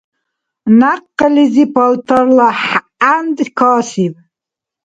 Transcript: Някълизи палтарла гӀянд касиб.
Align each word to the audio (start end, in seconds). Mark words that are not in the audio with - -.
Някълизи 0.79 1.65
палтарла 1.73 2.49
гӀянд 2.69 3.37
касиб. 3.57 4.13